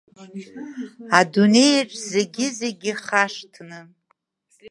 Адунеиаҿ 1.19 1.91
зегьы-зегь 2.11 2.85
ихашҭны… 2.91 3.79